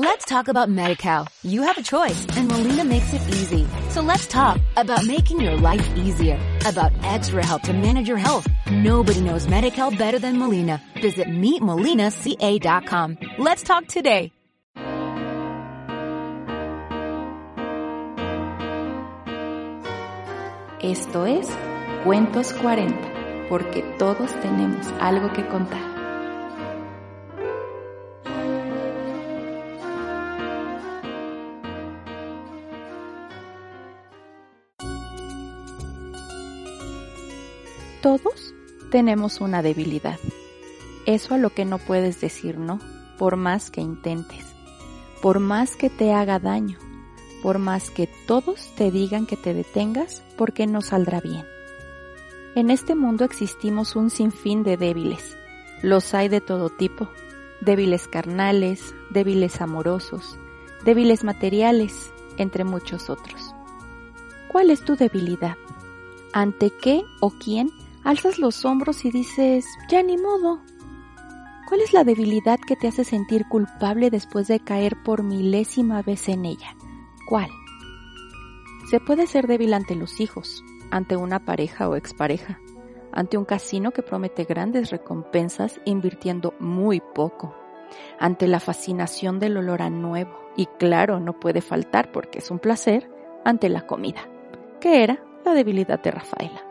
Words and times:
Let's 0.00 0.26
talk 0.26 0.46
about 0.46 0.68
MediCal. 0.68 1.26
You 1.42 1.62
have 1.62 1.76
a 1.76 1.82
choice 1.82 2.24
and 2.36 2.46
Molina 2.46 2.84
makes 2.84 3.12
it 3.12 3.20
easy. 3.30 3.66
So 3.88 4.00
let's 4.00 4.28
talk 4.28 4.60
about 4.76 5.04
making 5.04 5.40
your 5.40 5.56
life 5.56 5.84
easier, 5.96 6.38
about 6.64 6.92
extra 7.02 7.44
help 7.44 7.62
to 7.62 7.72
manage 7.72 8.06
your 8.06 8.16
health. 8.16 8.46
Nobody 8.70 9.20
knows 9.20 9.48
MediCal 9.48 9.98
better 9.98 10.20
than 10.20 10.38
Molina. 10.38 10.80
Visit 11.02 11.26
meetmolinaca.com. 11.26 13.18
Let's 13.38 13.64
talk 13.64 13.88
today. 13.88 14.30
Esto 20.80 21.26
es 21.26 21.50
Cuentos 22.04 22.52
40, 22.52 23.48
porque 23.48 23.82
todos 23.98 24.30
tenemos 24.42 24.86
algo 25.00 25.32
que 25.32 25.44
contar. 25.48 25.87
Todos 38.00 38.54
tenemos 38.90 39.40
una 39.40 39.60
debilidad. 39.60 40.18
Eso 41.04 41.34
a 41.34 41.38
lo 41.38 41.50
que 41.50 41.64
no 41.64 41.78
puedes 41.78 42.20
decir 42.20 42.58
no, 42.58 42.78
por 43.18 43.36
más 43.36 43.70
que 43.70 43.80
intentes, 43.80 44.44
por 45.20 45.40
más 45.40 45.74
que 45.74 45.90
te 45.90 46.12
haga 46.12 46.38
daño, 46.38 46.78
por 47.42 47.58
más 47.58 47.90
que 47.90 48.08
todos 48.26 48.72
te 48.76 48.90
digan 48.90 49.26
que 49.26 49.36
te 49.36 49.52
detengas 49.52 50.22
porque 50.36 50.66
no 50.66 50.80
saldrá 50.80 51.20
bien. 51.20 51.44
En 52.54 52.70
este 52.70 52.94
mundo 52.94 53.24
existimos 53.24 53.96
un 53.96 54.10
sinfín 54.10 54.62
de 54.62 54.76
débiles. 54.76 55.36
Los 55.82 56.14
hay 56.14 56.28
de 56.28 56.40
todo 56.40 56.70
tipo. 56.70 57.08
Débiles 57.60 58.06
carnales, 58.08 58.94
débiles 59.10 59.60
amorosos, 59.60 60.38
débiles 60.84 61.24
materiales, 61.24 62.12
entre 62.36 62.64
muchos 62.64 63.10
otros. 63.10 63.54
¿Cuál 64.48 64.70
es 64.70 64.84
tu 64.84 64.96
debilidad? 64.96 65.56
¿Ante 66.32 66.70
qué 66.70 67.02
o 67.20 67.30
quién 67.30 67.70
alzas 68.08 68.38
los 68.38 68.64
hombros 68.64 69.04
y 69.04 69.10
dices, 69.10 69.66
ya 69.90 70.02
ni 70.02 70.16
modo. 70.16 70.62
¿Cuál 71.68 71.82
es 71.82 71.92
la 71.92 72.04
debilidad 72.04 72.58
que 72.58 72.74
te 72.74 72.88
hace 72.88 73.04
sentir 73.04 73.46
culpable 73.46 74.08
después 74.08 74.48
de 74.48 74.60
caer 74.60 74.96
por 75.04 75.22
milésima 75.22 76.00
vez 76.00 76.30
en 76.30 76.46
ella? 76.46 76.74
¿Cuál? 77.28 77.50
Se 78.90 78.98
puede 78.98 79.26
ser 79.26 79.46
débil 79.46 79.74
ante 79.74 79.94
los 79.94 80.20
hijos, 80.20 80.64
ante 80.90 81.16
una 81.16 81.44
pareja 81.44 81.86
o 81.86 81.96
expareja, 81.96 82.58
ante 83.12 83.36
un 83.36 83.44
casino 83.44 83.90
que 83.90 84.02
promete 84.02 84.44
grandes 84.44 84.88
recompensas 84.88 85.78
invirtiendo 85.84 86.54
muy 86.60 87.02
poco, 87.14 87.54
ante 88.18 88.48
la 88.48 88.58
fascinación 88.58 89.38
del 89.38 89.58
olor 89.58 89.82
a 89.82 89.90
nuevo, 89.90 90.32
y 90.56 90.64
claro, 90.64 91.20
no 91.20 91.38
puede 91.38 91.60
faltar 91.60 92.10
porque 92.10 92.38
es 92.38 92.50
un 92.50 92.58
placer, 92.58 93.10
ante 93.44 93.68
la 93.68 93.86
comida, 93.86 94.26
que 94.80 95.02
era 95.02 95.22
la 95.44 95.52
debilidad 95.52 96.00
de 96.00 96.10
Rafaela. 96.10 96.67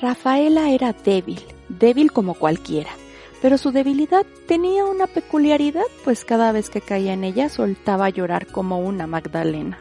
Rafaela 0.00 0.70
era 0.70 0.92
débil, 0.92 1.42
débil 1.68 2.12
como 2.12 2.34
cualquiera, 2.34 2.90
pero 3.42 3.58
su 3.58 3.72
debilidad 3.72 4.24
tenía 4.46 4.84
una 4.84 5.08
peculiaridad, 5.08 5.86
pues 6.04 6.24
cada 6.24 6.52
vez 6.52 6.70
que 6.70 6.80
caía 6.80 7.14
en 7.14 7.24
ella 7.24 7.48
soltaba 7.48 8.06
a 8.06 8.10
llorar 8.10 8.46
como 8.46 8.78
una 8.78 9.08
Magdalena. 9.08 9.80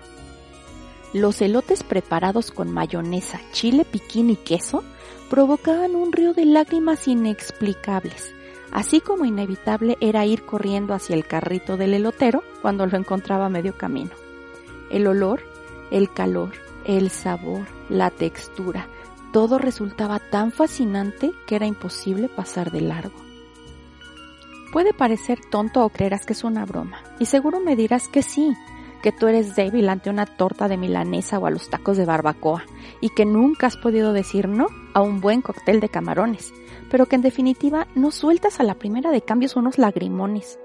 Los 1.14 1.40
elotes 1.40 1.84
preparados 1.84 2.50
con 2.50 2.72
mayonesa, 2.72 3.40
chile 3.52 3.86
piquín 3.86 4.32
y 4.32 4.38
queso 4.38 4.84
provocaban 5.30 5.96
un 5.96 6.12
río 6.12 6.34
de 6.34 6.46
lágrimas 6.46 7.08
inexplicables, 7.08 8.34
así 8.72 9.02
como 9.02 9.24
inevitable 9.24 9.98
era 10.02 10.26
ir 10.26 10.46
corriendo 10.46 10.96
hacia 10.96 11.16
el 11.16 11.28
carrito 11.28 11.78
del 11.78 11.94
elotero 11.94 12.44
cuando 12.64 12.88
lo 12.88 12.98
encontraba 12.98 13.46
a 13.46 13.50
medio 13.50 13.78
camino. 13.78 14.12
El 14.90 15.06
olor, 15.06 15.44
el 15.92 16.12
calor, 16.12 16.54
el 16.86 17.12
sabor, 17.12 17.68
la 17.88 18.10
textura, 18.10 18.88
todo 19.32 19.60
resultaba 19.60 20.20
tan 20.20 20.52
fascinante 20.52 21.32
que 21.46 21.56
era 21.56 21.66
imposible 21.66 22.30
pasar 22.30 22.72
de 22.72 22.82
largo. 22.82 23.16
Puede 24.72 24.94
parecer 24.94 25.40
tonto 25.50 25.84
o 25.84 25.90
creerás 25.90 26.26
que 26.26 26.34
es 26.34 26.44
una 26.44 26.66
broma, 26.66 27.02
y 27.20 27.26
seguro 27.26 27.60
me 27.60 27.76
dirás 27.76 28.08
que 28.08 28.22
sí, 28.22 28.54
que 29.02 29.12
tú 29.12 29.28
eres 29.28 29.56
débil 29.56 29.90
ante 29.90 30.10
una 30.10 30.26
torta 30.26 30.68
de 30.68 30.78
milanesa 30.78 31.40
o 31.40 31.46
a 31.46 31.52
los 31.52 31.70
tacos 31.70 31.98
de 31.98 32.06
barbacoa, 32.06 32.64
y 33.00 33.10
que 33.10 33.26
nunca 33.26 33.68
has 33.68 33.78
podido 33.78 34.14
decir 34.14 34.48
no 34.48 34.68
a 34.94 35.02
un 35.02 35.22
buen 35.22 35.42
cóctel 35.42 35.80
de 35.80 35.90
camarones, 35.90 36.54
pero 36.90 37.06
que 37.06 37.16
en 37.16 37.22
definitiva 37.22 37.88
no 37.96 38.12
sueltas 38.12 38.60
a 38.60 38.64
la 38.64 38.76
primera 38.76 39.12
de 39.12 39.22
cambios 39.22 39.56
unos 39.56 39.78
lagrimones. 39.78 40.60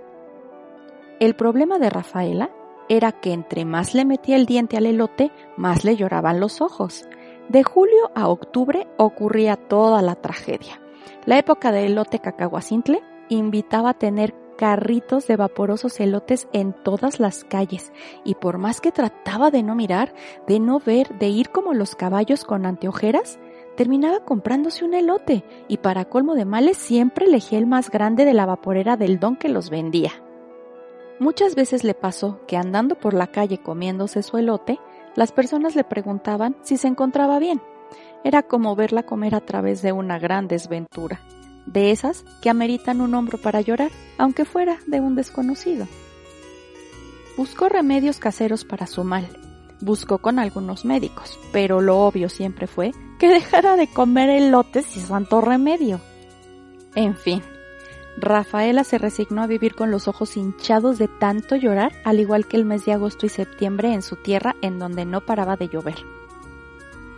El 1.20 1.34
problema 1.36 1.78
de 1.78 1.91
Rafaela 1.91 2.50
era 2.88 3.12
que 3.12 3.32
entre 3.32 3.65
más 3.65 3.94
le 3.94 4.04
metía 4.04 4.36
el 4.36 4.47
diente 4.47 4.76
al 4.76 4.86
elote, 4.86 5.31
más 5.56 5.84
le 5.84 5.97
lloraban 5.97 6.41
los 6.41 6.60
ojos, 6.60 7.04
de 7.48 7.62
julio 7.62 8.10
a 8.14 8.28
octubre 8.28 8.86
ocurría 8.97 9.56
toda 9.56 10.03
la 10.03 10.14
tragedia. 10.14 10.80
La 11.25 11.38
época 11.38 11.72
del 11.72 11.92
elote 11.92 12.19
cacahuacintle 12.19 13.03
invitaba 13.28 13.91
a 13.91 13.98
tener 13.98 14.34
carritos 14.56 15.26
de 15.26 15.36
vaporosos 15.36 15.98
elotes 16.00 16.48
en 16.53 16.72
todas 16.72 17.19
las 17.19 17.44
calles 17.44 17.92
y 18.25 18.34
por 18.34 18.58
más 18.58 18.80
que 18.80 18.92
trataba 18.92 19.50
de 19.50 19.62
no 19.62 19.75
mirar, 19.75 20.14
de 20.47 20.60
no 20.60 20.78
ver, 20.78 21.19
de 21.19 21.28
ir 21.28 21.50
como 21.50 21.75
los 21.75 21.97
caballos 21.97 22.44
con 22.44 22.66
anteojeras, 22.66 23.38
terminaba 23.76 24.20
comprándose 24.20 24.84
un 24.84 24.94
elote 24.94 25.44
y 25.69 25.78
para 25.78 26.04
colmo 26.04 26.34
de 26.34 26.44
males 26.44 26.76
siempre 26.76 27.26
elegía 27.26 27.59
el 27.59 27.66
más 27.66 27.91
grande 27.91 28.24
de 28.24 28.34
la 28.34 28.47
vaporera 28.47 28.97
del 28.97 29.19
don 29.19 29.36
que 29.36 29.48
los 29.48 29.70
vendía. 29.70 30.12
Muchas 31.19 31.54
veces 31.54 31.84
le 31.84 31.94
pasó 31.94 32.41
que 32.47 32.56
andando 32.56 32.97
por 32.97 33.14
la 33.14 33.28
calle 33.28 33.59
comiéndose 33.59 34.22
su 34.22 34.38
elote, 34.38 34.78
las 35.14 35.32
personas 35.32 35.76
le 35.76 35.84
preguntaban 35.84 36.56
si 36.62 36.76
se 36.76 36.88
encontraba 36.88 37.38
bien. 37.38 37.60
Era 38.24 38.42
como 38.42 38.76
verla 38.76 39.02
comer 39.02 39.34
a 39.34 39.40
través 39.40 39.82
de 39.82 39.92
una 39.92 40.18
gran 40.18 40.48
desventura, 40.48 41.20
de 41.66 41.90
esas 41.90 42.24
que 42.40 42.50
ameritan 42.50 43.00
un 43.00 43.14
hombro 43.14 43.38
para 43.38 43.60
llorar, 43.60 43.90
aunque 44.18 44.44
fuera 44.44 44.78
de 44.86 45.00
un 45.00 45.14
desconocido. 45.14 45.86
Buscó 47.36 47.68
remedios 47.68 48.18
caseros 48.18 48.64
para 48.64 48.86
su 48.86 49.04
mal, 49.04 49.26
buscó 49.80 50.18
con 50.18 50.38
algunos 50.38 50.84
médicos, 50.84 51.38
pero 51.52 51.80
lo 51.80 52.00
obvio 52.00 52.28
siempre 52.28 52.66
fue 52.66 52.92
que 53.18 53.28
dejara 53.32 53.76
de 53.76 53.88
comer 53.88 54.30
elotes 54.30 54.96
y 54.96 55.00
santo 55.00 55.40
remedio. 55.40 56.00
En 56.94 57.16
fin, 57.16 57.42
Rafaela 58.16 58.84
se 58.84 58.98
resignó 58.98 59.42
a 59.42 59.46
vivir 59.46 59.74
con 59.74 59.90
los 59.90 60.06
ojos 60.06 60.36
hinchados 60.36 60.98
de 60.98 61.08
tanto 61.08 61.56
llorar, 61.56 61.92
al 62.04 62.20
igual 62.20 62.46
que 62.46 62.56
el 62.56 62.64
mes 62.64 62.84
de 62.84 62.92
agosto 62.92 63.26
y 63.26 63.30
septiembre 63.30 63.92
en 63.92 64.02
su 64.02 64.16
tierra 64.16 64.54
en 64.60 64.78
donde 64.78 65.04
no 65.04 65.22
paraba 65.22 65.56
de 65.56 65.68
llover. 65.68 65.96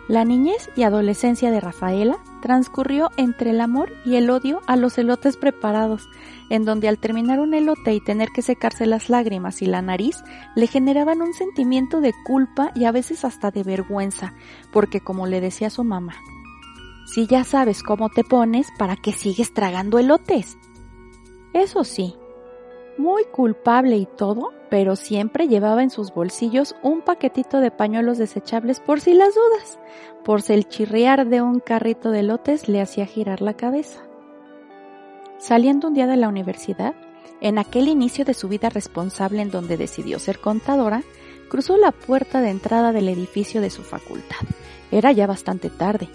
La 0.07 0.23
niñez 0.23 0.69
y 0.75 0.83
adolescencia 0.83 1.49
de 1.49 1.59
Rafaela 1.59 2.17
transcurrió 2.41 3.09
entre 3.17 3.49
el 3.49 3.59
amor 3.59 3.91
y 4.05 4.17
el 4.17 4.29
odio 4.29 4.61
a 4.67 4.75
los 4.75 4.99
elotes 4.99 5.35
preparados, 5.35 6.07
en 6.51 6.63
donde 6.63 6.87
al 6.87 6.99
terminar 6.99 7.39
un 7.39 7.55
elote 7.55 7.93
y 7.93 8.01
tener 8.01 8.29
que 8.29 8.43
secarse 8.43 8.85
las 8.85 9.09
lágrimas 9.09 9.63
y 9.63 9.65
la 9.65 9.81
nariz, 9.81 10.17
le 10.55 10.67
generaban 10.67 11.23
un 11.23 11.33
sentimiento 11.33 12.01
de 12.01 12.13
culpa 12.23 12.71
y 12.75 12.85
a 12.85 12.91
veces 12.91 13.25
hasta 13.25 13.49
de 13.49 13.63
vergüenza, 13.63 14.35
porque 14.71 15.01
como 15.01 15.25
le 15.25 15.41
decía 15.41 15.71
su 15.71 15.83
mamá, 15.83 16.13
si 17.07 17.25
ya 17.25 17.43
sabes 17.43 17.81
cómo 17.81 18.09
te 18.09 18.23
pones, 18.23 18.67
¿para 18.77 18.95
qué 18.95 19.11
sigues 19.11 19.55
tragando 19.55 19.97
elotes? 19.97 20.55
Eso 21.55 21.85
sí, 21.85 22.13
muy 22.97 23.23
culpable 23.23 23.95
y 23.95 24.05
todo, 24.05 24.51
pero 24.69 24.97
siempre 24.97 25.47
llevaba 25.47 25.83
en 25.83 25.89
sus 25.89 26.13
bolsillos 26.13 26.75
un 26.83 26.99
paquetito 26.99 27.61
de 27.61 27.71
pañuelos 27.71 28.17
desechables 28.17 28.81
por 28.81 28.99
si 28.99 29.13
las 29.13 29.33
dudas, 29.35 29.79
por 30.25 30.41
si 30.41 30.51
el 30.51 30.67
chirriar 30.67 31.29
de 31.29 31.41
un 31.41 31.61
carrito 31.61 32.11
de 32.11 32.23
lotes 32.23 32.67
le 32.67 32.81
hacía 32.81 33.05
girar 33.05 33.41
la 33.41 33.53
cabeza. 33.53 34.01
Saliendo 35.37 35.87
un 35.87 35.93
día 35.93 36.07
de 36.07 36.17
la 36.17 36.27
universidad, 36.27 36.93
en 37.39 37.57
aquel 37.57 37.87
inicio 37.87 38.25
de 38.25 38.33
su 38.33 38.49
vida 38.49 38.67
responsable 38.67 39.41
en 39.41 39.49
donde 39.49 39.77
decidió 39.77 40.19
ser 40.19 40.39
contadora, 40.39 41.03
cruzó 41.47 41.77
la 41.77 41.93
puerta 41.93 42.41
de 42.41 42.49
entrada 42.49 42.91
del 42.91 43.07
edificio 43.07 43.61
de 43.61 43.69
su 43.69 43.83
facultad. 43.83 44.45
Era 44.91 45.13
ya 45.13 45.25
bastante 45.25 45.69
tarde, 45.69 46.09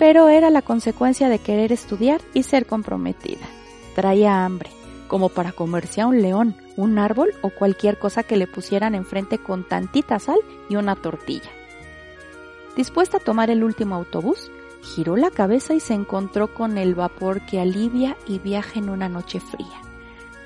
pero 0.00 0.28
era 0.28 0.50
la 0.50 0.62
consecuencia 0.62 1.28
de 1.28 1.38
querer 1.38 1.70
estudiar 1.70 2.20
y 2.32 2.42
ser 2.42 2.66
comprometida 2.66 3.46
traía 3.94 4.44
hambre, 4.44 4.70
como 5.08 5.28
para 5.28 5.52
comerse 5.52 6.00
a 6.00 6.06
un 6.06 6.20
león, 6.20 6.56
un 6.76 6.98
árbol 6.98 7.32
o 7.42 7.50
cualquier 7.50 7.98
cosa 7.98 8.22
que 8.22 8.36
le 8.36 8.46
pusieran 8.46 8.94
enfrente 8.94 9.38
con 9.38 9.66
tantita 9.66 10.18
sal 10.18 10.38
y 10.68 10.76
una 10.76 10.96
tortilla. 10.96 11.50
Dispuesta 12.76 13.18
a 13.18 13.20
tomar 13.20 13.50
el 13.50 13.62
último 13.62 13.94
autobús, 13.94 14.50
giró 14.82 15.16
la 15.16 15.30
cabeza 15.30 15.74
y 15.74 15.80
se 15.80 15.94
encontró 15.94 16.52
con 16.52 16.76
el 16.76 16.94
vapor 16.94 17.40
que 17.46 17.60
alivia 17.60 18.16
y 18.26 18.38
viaja 18.38 18.78
en 18.78 18.90
una 18.90 19.08
noche 19.08 19.40
fría. 19.40 19.80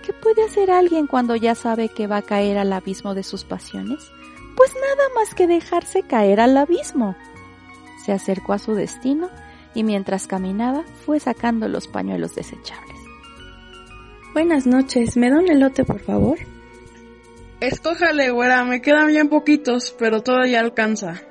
¿Qué 0.04 0.12
puede 0.12 0.44
hacer 0.44 0.70
alguien 0.70 1.06
cuando 1.06 1.36
ya 1.36 1.54
sabe 1.54 1.88
que 1.88 2.06
va 2.06 2.18
a 2.18 2.22
caer 2.22 2.58
al 2.58 2.72
abismo 2.72 3.14
de 3.14 3.22
sus 3.22 3.44
pasiones? 3.44 4.10
Pues 4.56 4.72
nada 4.74 5.08
más 5.14 5.34
que 5.34 5.46
dejarse 5.46 6.02
caer 6.02 6.40
al 6.40 6.56
abismo. 6.56 7.16
Se 8.04 8.12
acercó 8.12 8.52
a 8.52 8.58
su 8.58 8.74
destino 8.74 9.28
y 9.74 9.84
mientras 9.84 10.26
caminaba 10.26 10.84
fue 11.04 11.20
sacando 11.20 11.68
los 11.68 11.88
pañuelos 11.88 12.34
desechables. 12.34 12.97
Buenas 14.38 14.68
noches, 14.68 15.16
¿me 15.16 15.30
da 15.30 15.40
un 15.40 15.50
elote 15.50 15.84
por 15.84 15.98
favor? 15.98 16.38
Escójale, 17.58 18.30
güera, 18.30 18.62
me 18.62 18.80
quedan 18.80 19.08
bien 19.08 19.28
poquitos, 19.28 19.96
pero 19.98 20.22
todavía 20.22 20.60
alcanza. 20.60 21.22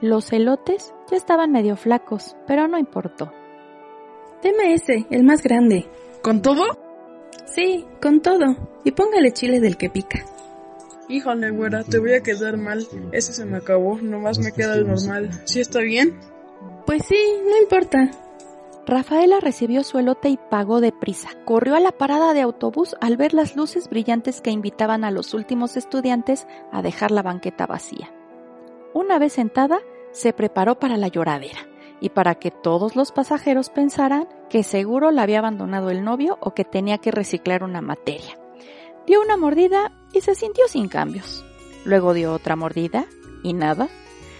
Los 0.00 0.32
elotes 0.32 0.92
ya 1.08 1.16
estaban 1.16 1.52
medio 1.52 1.76
flacos, 1.76 2.34
pero 2.48 2.66
no 2.66 2.76
importó. 2.76 3.32
Deme 4.42 4.74
ese, 4.74 5.06
el 5.10 5.22
más 5.22 5.44
grande. 5.44 5.86
¿Con 6.22 6.42
todo? 6.42 6.64
Sí, 7.46 7.86
con 8.02 8.20
todo. 8.20 8.80
Y 8.82 8.90
póngale 8.90 9.32
chile 9.32 9.60
del 9.60 9.76
que 9.76 9.88
pica. 9.88 10.24
Híjole, 11.08 11.52
güera, 11.52 11.84
te 11.84 12.00
voy 12.00 12.14
a 12.14 12.20
quedar 12.24 12.56
mal. 12.56 12.84
Ese 13.12 13.32
se 13.32 13.44
me 13.44 13.58
acabó, 13.58 14.00
nomás 14.00 14.40
me 14.40 14.50
queda 14.50 14.74
el 14.74 14.88
normal. 14.88 15.30
¿Sí 15.44 15.60
está 15.60 15.82
bien? 15.82 16.18
Pues 16.84 17.04
sí, 17.06 17.16
no 17.48 17.56
importa. 17.62 18.10
Rafaela 18.86 19.40
recibió 19.40 19.82
su 19.82 19.98
elote 19.98 20.28
y 20.28 20.38
pagó 20.50 20.80
deprisa. 20.80 21.30
Corrió 21.46 21.74
a 21.74 21.80
la 21.80 21.92
parada 21.92 22.34
de 22.34 22.42
autobús 22.42 22.94
al 23.00 23.16
ver 23.16 23.32
las 23.32 23.56
luces 23.56 23.88
brillantes 23.88 24.42
que 24.42 24.50
invitaban 24.50 25.04
a 25.04 25.10
los 25.10 25.32
últimos 25.32 25.76
estudiantes 25.76 26.46
a 26.70 26.82
dejar 26.82 27.10
la 27.10 27.22
banqueta 27.22 27.66
vacía. 27.66 28.12
Una 28.92 29.18
vez 29.18 29.32
sentada, 29.32 29.78
se 30.12 30.32
preparó 30.32 30.78
para 30.78 30.96
la 30.96 31.08
lloradera 31.08 31.66
y 32.00 32.10
para 32.10 32.34
que 32.34 32.50
todos 32.50 32.94
los 32.94 33.10
pasajeros 33.10 33.70
pensaran 33.70 34.28
que 34.50 34.62
seguro 34.62 35.10
la 35.10 35.22
había 35.22 35.38
abandonado 35.38 35.90
el 35.90 36.04
novio 36.04 36.36
o 36.40 36.52
que 36.52 36.64
tenía 36.64 36.98
que 36.98 37.10
reciclar 37.10 37.64
una 37.64 37.80
materia. 37.80 38.38
Dio 39.06 39.20
una 39.20 39.36
mordida 39.36 39.92
y 40.12 40.20
se 40.20 40.34
sintió 40.34 40.68
sin 40.68 40.88
cambios. 40.88 41.44
Luego 41.84 42.12
dio 42.12 42.32
otra 42.32 42.56
mordida 42.56 43.06
y 43.42 43.54
nada. 43.54 43.88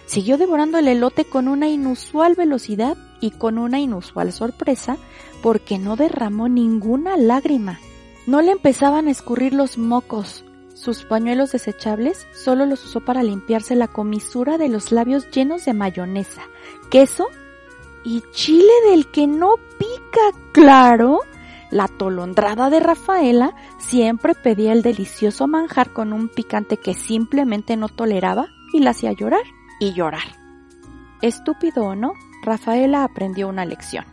Siguió 0.06 0.36
devorando 0.36 0.78
el 0.78 0.88
elote 0.88 1.24
con 1.24 1.48
una 1.48 1.68
inusual 1.68 2.34
velocidad 2.34 2.96
y 3.24 3.30
con 3.30 3.56
una 3.56 3.80
inusual 3.80 4.34
sorpresa 4.34 4.98
porque 5.42 5.78
no 5.78 5.96
derramó 5.96 6.46
ninguna 6.46 7.16
lágrima. 7.16 7.80
No 8.26 8.42
le 8.42 8.50
empezaban 8.50 9.08
a 9.08 9.10
escurrir 9.10 9.54
los 9.54 9.78
mocos. 9.78 10.44
Sus 10.74 11.04
pañuelos 11.06 11.52
desechables 11.52 12.26
solo 12.34 12.66
los 12.66 12.84
usó 12.84 13.00
para 13.00 13.22
limpiarse 13.22 13.76
la 13.76 13.88
comisura 13.88 14.58
de 14.58 14.68
los 14.68 14.92
labios 14.92 15.30
llenos 15.30 15.64
de 15.64 15.72
mayonesa, 15.72 16.42
queso 16.90 17.28
y 18.04 18.22
chile 18.32 18.72
del 18.90 19.10
que 19.10 19.26
no 19.26 19.54
pica, 19.78 20.38
claro. 20.52 21.20
La 21.70 21.88
tolondrada 21.88 22.68
de 22.68 22.80
Rafaela 22.80 23.54
siempre 23.78 24.34
pedía 24.34 24.74
el 24.74 24.82
delicioso 24.82 25.46
manjar 25.46 25.94
con 25.94 26.12
un 26.12 26.28
picante 26.28 26.76
que 26.76 26.92
simplemente 26.92 27.78
no 27.78 27.88
toleraba 27.88 28.48
y 28.74 28.80
la 28.80 28.90
hacía 28.90 29.12
llorar 29.12 29.44
y 29.80 29.94
llorar. 29.94 30.44
Estúpido 31.22 31.84
o 31.84 31.94
no, 31.94 32.12
Rafaela 32.44 33.04
aprendió 33.04 33.48
una 33.48 33.64
lección. 33.64 34.04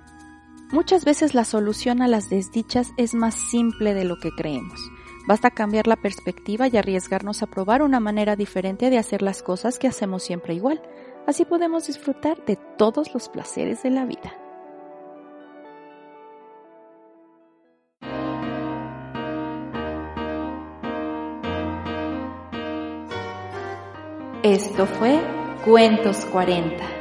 Muchas 0.71 1.03
veces 1.03 1.35
la 1.35 1.43
solución 1.43 2.01
a 2.01 2.07
las 2.07 2.29
desdichas 2.29 2.91
es 2.95 3.13
más 3.13 3.35
simple 3.35 3.93
de 3.93 4.05
lo 4.05 4.19
que 4.19 4.31
creemos. 4.31 4.79
Basta 5.27 5.51
cambiar 5.51 5.85
la 5.85 5.97
perspectiva 5.97 6.67
y 6.67 6.77
arriesgarnos 6.77 7.43
a 7.43 7.47
probar 7.47 7.83
una 7.83 7.99
manera 7.99 8.37
diferente 8.37 8.89
de 8.89 8.97
hacer 8.97 9.21
las 9.21 9.43
cosas 9.43 9.77
que 9.77 9.87
hacemos 9.87 10.23
siempre 10.23 10.53
igual. 10.53 10.81
Así 11.27 11.43
podemos 11.43 11.87
disfrutar 11.87 12.43
de 12.45 12.57
todos 12.77 13.13
los 13.13 13.27
placeres 13.27 13.83
de 13.83 13.89
la 13.91 14.05
vida. 14.05 14.33
Esto 24.41 24.87
fue 24.87 25.19
Cuentos 25.65 26.25
40. 26.25 27.00